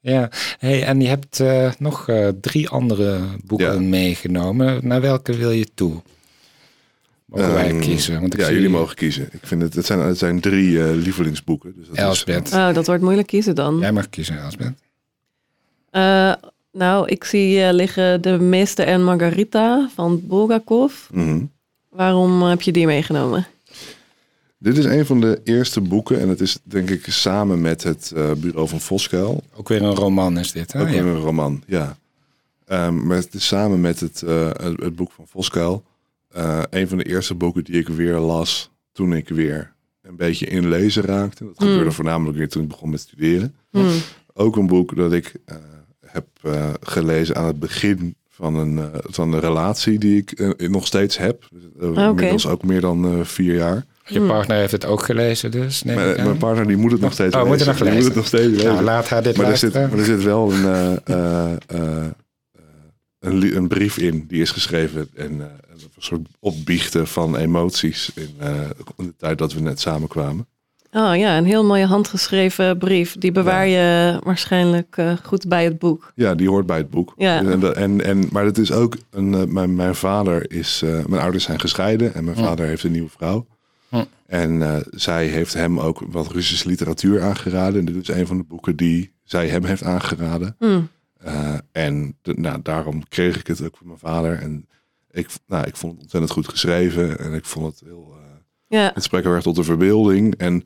[0.00, 3.88] Ja, hey, en je hebt eh, nog eh, drie andere boeken Ja.
[3.88, 4.86] meegenomen.
[4.86, 6.02] Naar welke wil je toe?
[7.24, 8.20] Mogen wij Ehm, kiezen?
[8.20, 9.28] Want ik ja zie jullie mogen kiezen.
[9.32, 11.72] Ik vind het, het zijn, het zijn drie eh, lievelingsboeken.
[11.76, 12.52] Dus dat is, Elsbeth.
[12.52, 13.78] Oh, dat wordt moeilijk kiezen dan.
[13.78, 14.72] Jij mag kiezen, Elsbeth.
[15.90, 16.32] Eh,
[16.72, 20.92] nou, ik zie eh, liggen De Meester en Margarita van Bulgakov.
[21.10, 21.40] Mhm.
[21.88, 23.46] Waarom heb je die meegenomen?
[24.58, 28.12] Dit is een van de eerste boeken en het is denk ik samen met het
[28.16, 29.42] eh, Bureau van Voskuil.
[29.54, 30.80] Ook weer een roman is dit, hè?
[30.80, 30.92] Ook Ja.
[30.92, 31.96] weer een roman, ja.
[32.66, 35.82] Ehm, maar het is samen met het, eh, het, het boek van Voskuil.
[36.32, 40.46] eh, een van de eerste boeken die ik weer las toen ik weer een beetje
[40.46, 41.44] in lezen raakte.
[41.44, 41.66] Dat Mm.
[41.66, 43.54] gebeurde voornamelijk weer toen ik begon met studeren.
[43.70, 43.90] Hmm.
[44.34, 45.56] Ook een boek dat ik eh,
[46.12, 50.68] heb eh, gelezen aan het begin van een, eh, van een relatie die ik eh,
[50.68, 51.48] nog steeds heb.
[51.80, 52.00] Uh, oké.
[52.02, 53.84] Inmiddels ook meer dan eh, vier jaar.
[54.06, 56.24] Je partner heeft het ook gelezen dus, neem ik Mijn, aan.
[56.24, 57.68] mijn partner die moet het nog steeds Oh, moet lezen.
[57.68, 58.08] het nog Die moet lezen.
[58.08, 58.72] het nog steeds lezen.
[58.72, 59.98] Nou, laat haar dit Maar er, zit, luisteren.
[59.98, 62.10] maar er zit wel een, eh, eh, eh, eh,
[63.18, 68.34] een, een brief in die is geschreven en eh, een soort opbiechten van emoties in,
[68.38, 68.60] eh,
[68.96, 70.46] in de tijd dat we net samenkwamen.
[70.94, 73.16] Oh ja, een heel mooie handgeschreven brief.
[73.18, 76.12] Die bewaar je waarschijnlijk eh, goed bij het boek.
[76.14, 77.14] Ja, die hoort bij het boek.
[77.16, 77.38] Ja.
[77.38, 81.22] En, en, en, maar het is ook, een, eh, mijn, mijn vader is, eh, mijn
[81.22, 83.46] ouders zijn gescheiden en mijn vader heeft een nieuwe vrouw.
[84.26, 87.78] En eh, zij heeft hem ook wat Russische literatuur aangeraden.
[87.80, 90.56] En dit is een van de boeken die zij hem heeft aangeraden.
[91.18, 94.38] Eh, en de- nou, daarom kreeg ik het ook van mijn vader.
[94.38, 94.66] En
[95.10, 97.18] ik, nou, ik vond het ontzettend goed geschreven.
[97.18, 98.14] En ik vond het heel.
[98.16, 100.34] eh, Ja, het spreekt heel erg tot de verbeelding.
[100.36, 100.62] En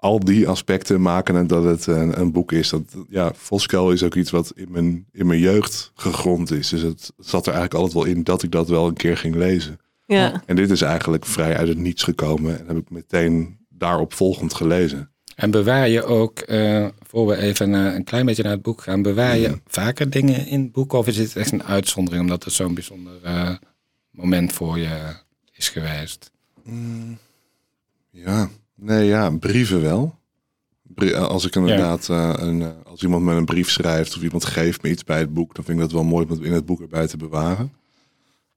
[0.00, 2.68] al die aspecten maken het dat het een, een boek is.
[2.68, 6.68] Dat, ja, Voskuil is ook iets wat in mijn, in mijn jeugd gegrond is.
[6.68, 9.34] Dus het zat er eigenlijk altijd wel in dat ik dat wel een keer ging
[9.34, 9.80] lezen.
[10.06, 10.42] ja.
[10.46, 12.58] En dit is eigenlijk vrij uit het niets gekomen.
[12.58, 15.10] En heb ik meteen daarop volgend gelezen.
[15.40, 18.82] En bewaar je ook, eh, voor we even eh, een klein beetje naar het boek
[18.82, 20.92] gaan, bewaar je vaker dingen in het boek?
[20.92, 23.54] Of is dit echt een uitzondering omdat het zo'n bijzonder eh,
[24.10, 25.16] moment voor je
[25.52, 26.30] is geweest?
[28.10, 30.18] Ja, nee, ja, brieven wel.
[30.82, 34.44] Brie- als ik inderdaad, eh, een, eh, als iemand me een brief schrijft of iemand
[34.44, 36.52] geeft me iets bij het boek, dan vind ik dat wel mooi om het in
[36.52, 37.72] het boek erbij te bewaren.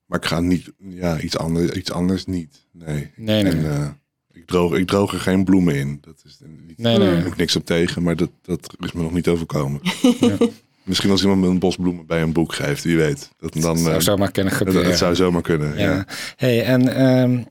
[0.06, 2.66] Maar ik ga niet, ja, iets anders, iets anders niet.
[2.72, 3.12] Nee.
[3.16, 3.52] Nee, nee.
[3.52, 3.88] En, eh,
[4.32, 5.98] ik, droog, ik droog er geen bloemen in.
[6.02, 7.16] Dat is niet, Nee, Daar nee.
[7.16, 9.82] heb ik niks op tegen, maar dat, dat is me nog niet overkomen.
[10.20, 10.38] Ja.
[10.84, 13.32] Misschien als iemand me een bos bloemen bij een boek geeft, wie weet.
[13.40, 14.90] Dat, dan, dat zou eh, zomaar kunnen dat, gebeuren.
[14.90, 15.78] dat zou zomaar kunnen.
[15.78, 15.92] Ja.
[15.94, 16.06] Ja.
[16.36, 17.44] Hey, en ehm,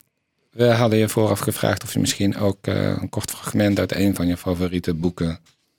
[0.53, 4.15] we hadden je vooraf gevraagd of je misschien ook eh, een kort fragment uit een
[4.15, 5.39] van je favoriete boeken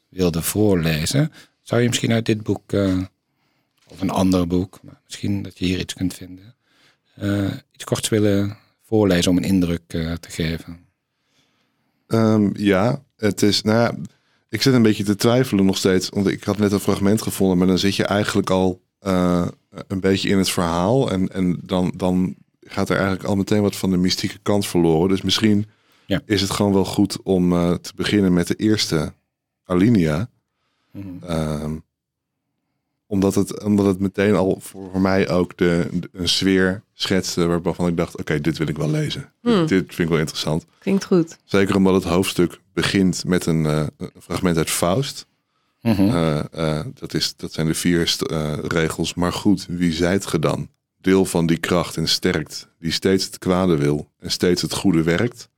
[0.10, 1.32] wilde voorlezen.
[1.62, 2.98] Zou je misschien uit dit boek, eh,
[3.88, 6.56] of een ander boek, maar misschien dat je hier iets kunt vinden,
[7.16, 10.80] eh, iets korts willen voorlezen om een indruk te geven?
[12.08, 13.62] Ehm, ja, het is.
[13.62, 13.96] Nou
[14.50, 16.10] ik zit een beetje te twijfelen nog steeds.
[16.10, 18.82] Want ik had net een fragment gevonden, maar dan zit je eigenlijk al
[19.88, 21.12] een beetje in het verhaal.
[21.12, 22.36] En, en dan, dan
[22.74, 25.10] gaat er eigenlijk al meteen wat van de mystieke kant verloren.
[25.10, 25.66] Dus misschien
[26.06, 26.22] Ja.
[26.26, 29.14] is het gewoon wel goed om eh, te beginnen met de eerste
[29.66, 30.30] alinea.
[30.92, 31.08] Mhm.
[31.28, 31.76] Ehm,
[33.08, 37.62] omdat, het, omdat het meteen al voor, voor mij ook de, de- een sfeer schetste
[37.62, 39.32] waarvan ik dacht, oké, dit wil ik wel lezen.
[39.42, 39.54] Hmm.
[39.54, 40.66] Dit, dit vind ik wel interessant.
[40.80, 41.38] Klinkt goed.
[41.44, 45.26] Zeker omdat het hoofdstuk begint met een, eh, een fragment uit Faust.
[45.82, 46.02] Mhm.
[46.02, 48.32] Eh, eh, dat, is, dat zijn de vier st-
[48.62, 49.14] regels.
[49.14, 50.70] Maar goed, wie zijt ge dan?
[51.04, 55.04] Deel van die kracht en sterkt, die steeds het kwade wil en steeds het goede
[55.04, 55.50] werkt.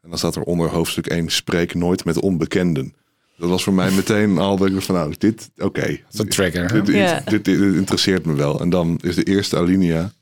[0.00, 2.94] En dan staat er onder hoofdstuk 1, spreek nooit met onbekenden.
[3.38, 5.86] Dat was voor mij meteen al dat ik van nou, dit, oké.
[5.86, 6.72] Dat is een trigger.
[6.72, 7.20] Dit, dit, Ja.
[7.20, 8.60] dit, dit interesseert me wel.
[8.60, 10.12] En dan is de eerste alinea.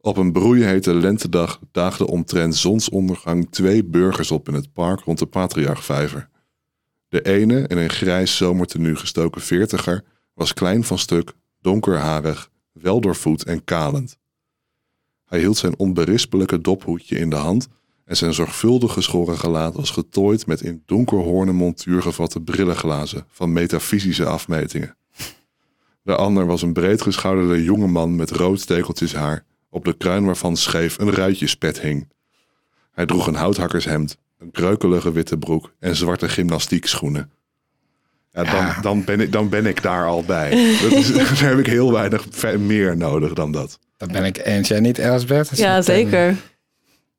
[0.00, 5.26] Op een broeihete lentedag daagden omtrent zonsondergang twee burgers op in het park rond de
[5.26, 6.28] Patriarchvijver.
[7.08, 10.04] De ene, in een grijs zomertenu gestoken veertiger,
[10.34, 14.18] was klein van stuk, donkerharig, weldoorvoed en kalend.
[15.24, 17.68] Hij hield zijn onberispelijke dophoedje in de hand
[18.04, 24.24] en zijn zorgvuldig geschoren gelaat was getooid met in donkerhoornen montuur gevatte brillenglazen van metafysische
[24.26, 24.96] afmetingen.
[26.02, 30.56] De ander was een breedgeschouderde jonge man met rood stekeltjes haar, op de kruin waarvan
[30.56, 32.08] scheef een ruitjespet hing.
[32.92, 37.30] Hij droeg een houthakkershemd, een kreukelige witte broek en zwarte gymnastiekschoenen.
[38.32, 38.80] Ja, dan, Ja.
[38.80, 40.50] Dan, ben ik, dan ben ik daar al bij.
[40.82, 42.26] Dat is, daar heb ik heel weinig
[42.58, 43.78] meer nodig dan dat.
[43.96, 44.68] Dat ben ik eens.
[44.68, 45.50] Jij niet, Elsbeth?
[45.58, 46.36] Ja, zeker.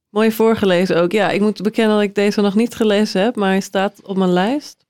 [0.09, 1.11] Mooi voorgelezen ook.
[1.11, 4.17] Ja, ik moet bekennen dat ik deze nog niet gelezen heb, maar hij staat op
[4.17, 4.85] mijn lijst.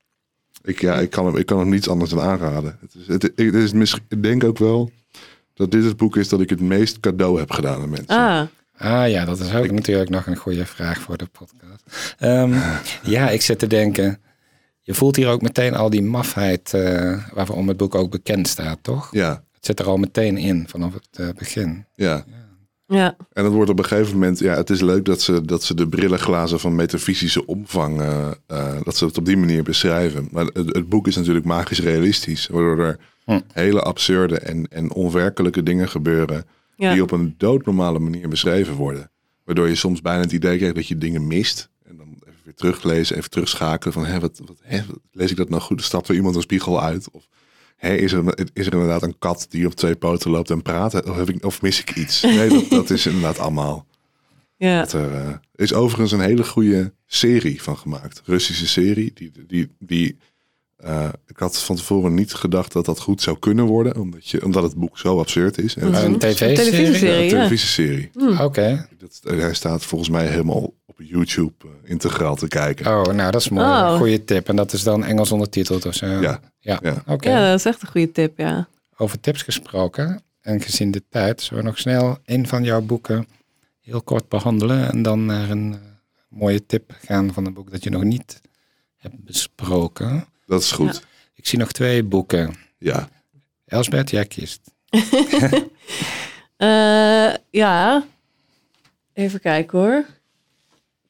[0.64, 2.78] Ik, ja, ik, kan hem, ik kan hem niets anders dan aanraden.
[2.82, 4.92] Het is, het, het is misschien, ik denk ook wel
[5.54, 8.18] dat dit het boek is dat ik het meest cadeau heb gedaan aan mensen.
[8.18, 8.42] Ah,
[8.82, 12.16] Ah ja, dat is ook natuurlijk nog een goede vraag voor de podcast.
[12.18, 12.54] Ehm,
[13.16, 14.22] ja, ik zit te denken.
[14.82, 18.78] Je voelt hier ook meteen al die mafheid eh waarom het boek ook bekend staat,
[18.82, 19.08] toch?
[19.12, 21.86] Ja, Het zit er al meteen in vanaf het eh, begin.
[21.96, 22.26] ja.
[22.88, 23.16] ja.
[23.34, 25.76] En het wordt op een gegeven moment, ja, het is leuk dat ze, dat ze
[25.76, 30.28] de brillenglazen van metafysische omvang, eh, dat ze het op die manier beschrijven.
[30.32, 33.40] Maar het, het boek is natuurlijk magisch realistisch, waardoor er Hm.
[33.54, 36.94] hele absurde en, en onwerkelijke dingen gebeuren ja.
[36.94, 39.12] die op een doodnormale manier beschreven worden.
[39.46, 41.70] Waardoor je soms bijna het idee krijgt dat je dingen mist.
[42.52, 45.84] Weer teruglezen, even terugschakelen van, hé, wat, wat, hè, lees ik dat nou goed?
[45.84, 47.12] Stapt er iemand een spiegel uit?
[47.12, 47.28] Of
[47.78, 51.10] hé, is, er, is er inderdaad een kat die op twee poten loopt en praat?
[51.10, 52.22] Of, heb ik, of mis ik iets?
[52.38, 53.86] Nee, dat, dat is inderdaad allemaal.
[54.58, 54.80] ja.
[54.80, 58.22] Dat er eh, is overigens een hele goede serie van gemaakt.
[58.26, 59.12] Russische serie.
[59.14, 60.18] Die, die, die,
[60.78, 63.96] eh, ik had van tevoren niet gedacht dat dat goed zou kunnen worden.
[63.96, 65.76] Omdat, je, omdat het boek zo absurd is.
[65.76, 66.04] En Mhm.
[66.04, 66.56] Een tv-serie?
[66.56, 67.30] televisieserie, een ja.
[67.30, 68.10] televisieserie.
[68.40, 68.88] Oké.
[68.98, 70.74] Dat, hij staat volgens mij helemaal
[71.12, 72.86] YouTube eh, integraal te kijken.
[72.86, 73.66] Oh, nou dat is mooi.
[73.68, 73.96] Oh.
[73.98, 74.50] Goeie tip.
[74.50, 76.06] En dat is dan Engels ondertiteld of zo.
[76.06, 76.40] Ja.
[76.60, 77.04] Ja, Ja.
[77.06, 77.30] oké.
[77.30, 78.68] ja, dat is echt een goede tip, ja.
[78.98, 83.28] Over tips gesproken en gezien de tijd, zullen we nog snel een van jouw boeken
[83.80, 85.80] heel kort behandelen en dan naar een eh,
[86.30, 88.42] mooie tip gaan van een boek dat je nog niet
[88.98, 90.26] hebt besproken.
[90.46, 91.06] Dat is goed.
[91.34, 92.56] Ik zie nog twee boeken.
[92.78, 93.10] Ja.
[93.66, 94.62] Elsbeth, jij kiest.
[96.58, 98.04] Eh, ja,
[99.14, 100.06] even kijken hoor.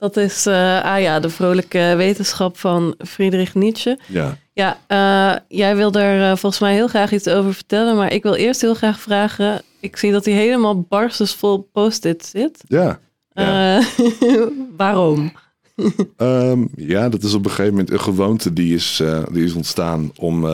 [0.02, 4.00] Dat is, eh, ah ja, de vrolijke wetenschap van Friedrich Nietzsche.
[4.08, 4.38] Ja.
[4.54, 8.24] Ja, eh, jij wil er eh, volgens mij heel graag iets over vertellen, maar ik
[8.24, 9.62] wil eerst heel graag vragen.
[9.80, 12.64] Ik zie dat hij helemaal barstensvol post-it zit.
[12.68, 13.00] Ja.
[13.34, 13.82] Ja.
[14.78, 15.32] Waarom?
[16.18, 20.12] Ehm, ja, dat is op een gegeven moment een gewoonte die is, die is ontstaan
[20.16, 20.46] om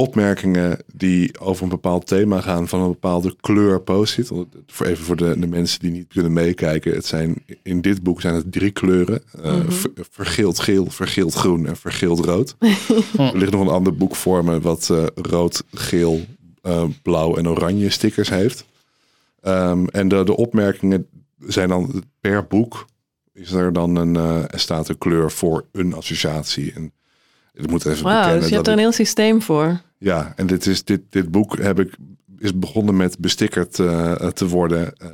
[0.00, 4.30] opmerkingen die over een bepaald thema gaan van een bepaalde kleur post-it.
[4.66, 6.94] Voor even voor de, de mensen die niet kunnen meekijken.
[6.94, 9.22] Het zijn, in dit boek zijn het drie kleuren.
[9.42, 9.70] eh, Mhm.
[9.70, 12.56] ver- vergeeld geel, vergeeld groen en vergeeld rood.
[13.18, 16.20] er ligt nog een ander boek voor me wat eh, rood, geel,
[16.62, 18.64] eh, blauw en oranje stickers heeft.
[19.40, 21.06] Ehm, en de, de opmerkingen
[21.38, 22.86] zijn dan per boek
[23.32, 26.72] is er dan een, eh, er staat een kleur voor een associatie.
[26.72, 26.92] En
[27.54, 29.80] ik moet even Wauw, bekennen dus je hebt er een ik- heel systeem voor.
[29.98, 31.96] Ja, en dit, is, dit, dit boek heb ik,
[32.38, 35.08] is begonnen met bestickerd eh, te worden eh,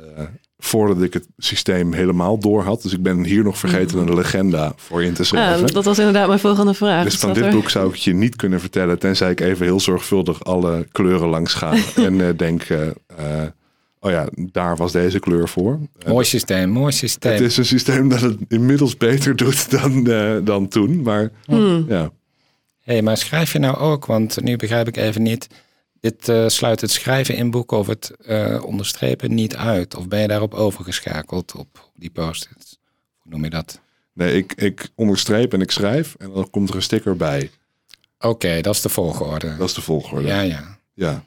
[0.57, 2.81] voordat ik het systeem helemaal door had.
[2.81, 5.73] Dus ik ben hier nog vergeten een legenda voor in te Ja, schrijven.
[5.73, 7.03] dat was inderdaad mijn volgende vraag.
[7.03, 9.65] dus van Staat dit er- boek zou ik je niet kunnen vertellen, tenzij ik even
[9.65, 12.63] heel zorgvuldig alle kleuren langs ga en eh, denk,
[13.99, 15.79] oh ja, daar was deze kleur voor.
[16.07, 17.31] Mooi systeem, mooi systeem.
[17.31, 21.85] het is een systeem dat het inmiddels beter doet dan, eh, dan toen, maar Hmm.
[21.87, 22.11] ja.
[22.85, 25.47] Hey, maar schrijf je nou ook, want nu begrijp ik even niet,
[25.99, 29.95] dit eh, sluit het schrijven in boeken of het eh, onderstrepen niet uit?
[29.95, 32.77] Of ben je daarop overgeschakeld op die post-its?
[33.17, 33.79] Hoe noem je dat?
[34.13, 37.51] Nee, ik, ik onderstreep en ik schrijf en dan komt er een sticker bij.
[38.19, 39.57] Oké, dat is de volgorde.
[39.57, 40.27] Dat is de volgorde.
[40.27, 40.77] Ja, ja.
[40.93, 41.25] Ja.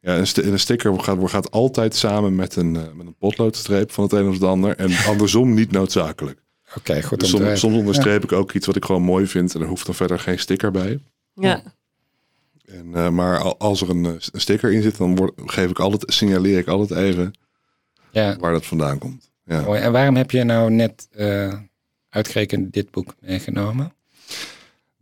[0.00, 4.04] Ja, een, een sticker gaat, gaat altijd samen met een, eh, met een potloodstreep van
[4.04, 4.76] het een of het ander.
[4.76, 6.42] En andersom niet noodzakelijk.
[6.76, 9.54] Oké, goed Dus soms, onderstreep ik ook iets wat ik gewoon mooi vind.
[9.54, 10.98] En er hoeft dan verder geen sticker bij.
[11.34, 11.62] Ja,
[12.66, 15.70] En, eh, maar al- als er een, eh, een sticker in zit, dan word, geef
[15.70, 17.30] ik altijd, signaleer ik altijd even
[18.10, 19.30] Ja, waar dat vandaan komt.
[19.44, 19.60] Ja.
[19.60, 19.80] mooi.
[19.80, 21.54] En waarom heb je nou net eh,
[22.08, 23.92] uitgerekend dit boek meegenomen?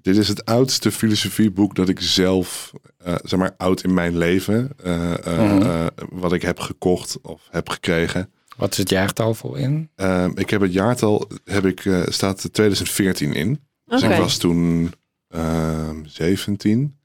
[0.02, 4.70] Dit is het oudste filosofieboek dat ik zelf, eh, zeg maar, oud in mijn leven,
[4.82, 5.62] eh, eh, Mhm.
[5.62, 8.30] eh, wat ik heb gekocht of heb gekregen.
[8.56, 9.90] Wat is het jaartal voor in?
[9.96, 13.60] Ehm, ik heb het jaartal, heb ik, eh, staat 2014 in.
[13.84, 14.92] Dus ik was toen
[15.28, 16.96] ehm 17.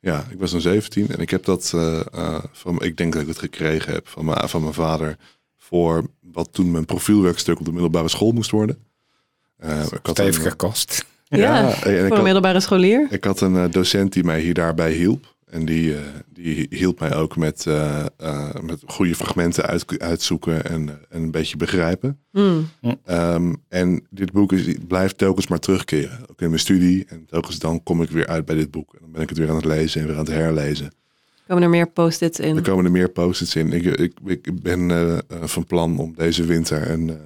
[0.00, 3.22] Ja, ik was toen 17 en ik heb dat eh, eh, van, ik denk dat
[3.22, 5.16] ik het gekregen heb van mijn, van mijn vader
[5.56, 8.78] voor wat toen mijn profielwerkstuk op de middelbare school moest worden.
[9.56, 11.04] Eh, ik had gekost.
[11.24, 13.06] Ja, en Voor een had- middelbare scholier.
[13.10, 15.36] ik had een docent die mij hier daarbij hielp.
[15.50, 16.00] En die, eh,
[16.32, 21.30] die hielp mij ook met, eh, eh, met goede fragmenten uit, uitzoeken en, en een
[21.30, 22.18] beetje begrijpen.
[22.30, 22.68] Hmm.
[23.04, 26.20] Ehm, en dit boek is, blijft telkens maar terugkeren.
[26.30, 27.04] Ook in mijn studie.
[27.08, 28.92] En telkens dan kom ik weer uit bij dit boek.
[28.92, 30.92] En dan ben ik het weer aan het lezen en weer aan het herlezen.
[31.46, 32.56] Komen er meer post-its in?
[32.56, 33.72] Er komen er meer post-its in.
[33.72, 37.18] Ik, ik, ik ben van plan om deze winter een,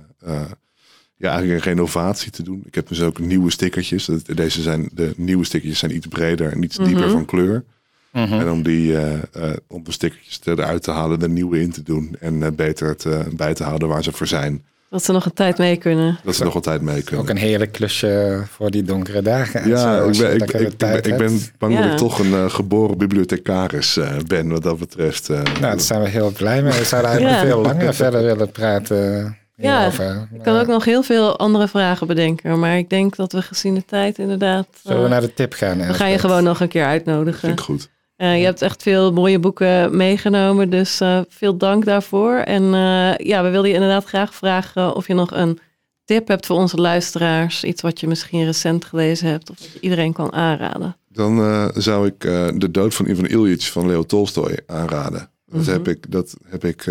[1.16, 2.62] ja, eigenlijk een renovatie te doen.
[2.66, 4.04] Ik heb dus ook nieuwe stickertjes.
[4.34, 7.10] Deze zijn, de nieuwe stickertjes zijn iets breder en iets dieper Mhm.
[7.10, 7.64] van kleur.
[8.12, 8.32] Mhm.
[8.40, 11.82] En om, die, eh, eh, om de stickertjes eruit te halen, de nieuwe in te
[11.82, 12.16] doen.
[12.20, 14.64] En eh, beter te, bij te houden waar ze voor zijn.
[14.90, 16.18] Dat ze nog een tijd mee kunnen.
[16.24, 17.24] Dat ze nog altijd mee kunnen.
[17.24, 19.60] Ook een heerlijk klusje voor die donkere dagen.
[19.60, 21.52] en zo, Ja, ik ben, ik, ik, tijd ben, ik ben hebt.
[21.58, 25.28] bang dat ik toch een eh, geboren bibliothecaris eh, ben wat dat betreft.
[25.28, 25.36] eh.
[25.42, 26.78] Nou, daar zijn we heel blij mee.
[26.78, 27.48] We zouden eigenlijk Ja.
[27.48, 30.28] veel langer verder willen praten Ja, hierover.
[30.34, 32.58] Ik kan ook nog heel veel andere vragen bedenken.
[32.58, 34.66] Maar ik denk dat we gezien de tijd inderdaad...
[34.82, 35.78] Zullen we naar de tip gaan?
[35.78, 37.40] we gaan je gewoon nog een keer uitnodigen.
[37.40, 37.88] vind ik goed.
[38.22, 42.34] Eh, je hebt echt veel mooie boeken meegenomen, dus eh, veel dank daarvoor.
[42.34, 45.58] En eh, ja, we wilden je inderdaad graag vragen of je nog een
[46.04, 47.64] tip hebt voor onze luisteraars.
[47.64, 50.96] Iets wat je misschien recent gelezen hebt of wat je iedereen kan aanraden.
[51.08, 52.20] Dan zou ik
[52.60, 55.30] De Dood van Ivan Ilyich van Leo Tolstoy aanraden.
[55.46, 55.70] Dat Mhm.
[55.70, 56.86] heb ik, dat heb ik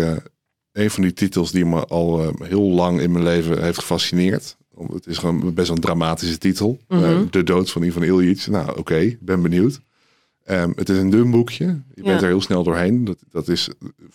[0.72, 4.56] een van die titels die me al heel lang in mijn leven heeft gefascineerd.
[4.92, 6.78] Het is gewoon best een dramatische titel.
[6.88, 7.24] Mhm.
[7.30, 8.46] de Dood van Ivan Ilyich.
[8.46, 9.80] Nou, oké, ben benieuwd.
[10.44, 11.64] Ehm, het is een dun boekje.
[11.64, 12.02] Je Ja.
[12.02, 13.04] bent er heel snel doorheen.
[13.04, 13.68] Dat, dat is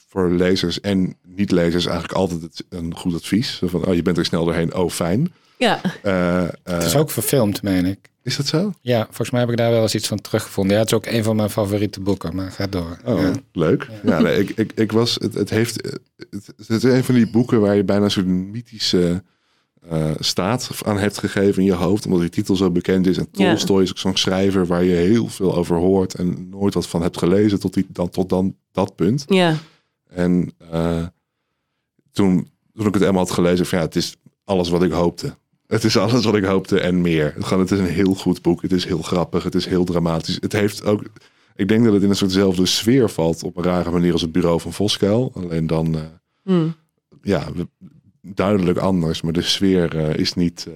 [0.10, 3.58] voor lezers en niet-lezers eigenlijk altijd het- een goed advies.
[3.58, 4.76] Zo van, oh, je bent er snel doorheen.
[4.76, 5.34] Oh, fijn.
[5.58, 8.10] Ja, Eh, eh, Het is ook verfilmd, meen ik.
[8.24, 8.74] is dat zo?
[8.82, 10.74] Ja, volgens mij heb ik daar wel eens iets van teruggevonden.
[10.74, 12.98] Ja, het is ook een van mijn favoriete boeken, maar ga door.
[13.06, 13.32] Oh, Ja.
[13.52, 13.88] leuk.
[14.04, 15.76] Ja, nee, ik, ik, ik was, het, het heeft,
[16.30, 19.24] het, het is een van die boeken waar je bijna soort mythische
[19.90, 23.18] eh, staat aan hebt gegeven in je hoofd, omdat die titel zo bekend is.
[23.18, 23.50] En Ja.
[23.50, 27.02] Tolstoy is ook zo'n schrijver waar je heel veel over hoort en nooit wat van
[27.02, 29.26] hebt gelezen tot, die, dan, tot dan dat punt.
[29.28, 29.56] ja,
[30.10, 31.06] En eh,
[32.12, 35.36] toen, toen ik het eenmaal had gelezen, van ja, het is alles wat ik hoopte.
[35.68, 37.34] Het is alles wat ik hoopte en meer.
[37.50, 38.62] Het, is een heel goed boek.
[38.62, 39.44] Het is heel grappig.
[39.44, 40.38] Het is heel dramatisch.
[40.40, 41.04] Het heeft ook.
[41.56, 44.32] Ik denk dat het in een soortzelfde sfeer valt op een rare manier als het
[44.32, 45.32] bureau van Voskuil.
[45.36, 46.02] Alleen dan, eh,
[46.44, 46.68] Hm.
[47.22, 47.48] ja,
[48.36, 49.22] duidelijk anders.
[49.22, 50.74] Maar de sfeer eh, is niet, eh,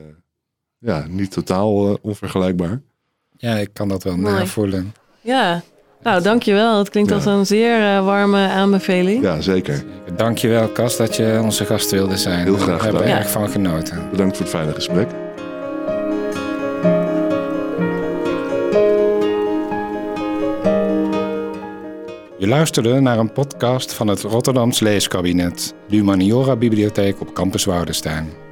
[0.77, 2.81] ja, niet totaal eh, onvergelijkbaar.
[3.37, 4.33] ja, ik kan dat wel Mooi.
[4.35, 4.93] navoelen.
[5.21, 5.61] ja.
[6.03, 6.77] Nou, dankjewel.
[6.77, 7.15] Het klinkt Ja.
[7.15, 9.23] als een zeer eh, warme aanbeveling.
[9.23, 9.83] Ja, zeker.
[10.15, 12.43] Dankjewel, Cas, dat je onze gast wilde zijn.
[12.43, 14.09] Heel graag We hebben er erg van genoten.
[14.11, 15.07] Bedankt voor het fijne gesprek.
[22.51, 28.50] Luisterde naar een podcast van het Rotterdams Leeskabinet, de Humaniora Bibliotheek op Campus Woudenstein.